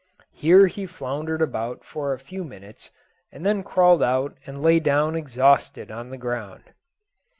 Here 0.33 0.65
he 0.65 0.87
floundered 0.87 1.43
about 1.43 1.83
for 1.83 2.11
a 2.11 2.17
few 2.17 2.43
minutes, 2.43 2.89
and 3.31 3.45
then 3.45 3.61
crawled 3.61 4.01
out 4.01 4.35
and 4.47 4.63
lay 4.63 4.79
down 4.79 5.15
exhausted 5.15 5.91
on 5.91 6.09
the 6.09 6.17
ground. 6.17 6.73